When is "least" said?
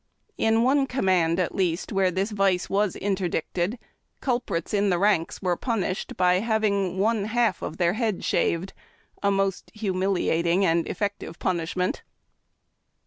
1.53-1.91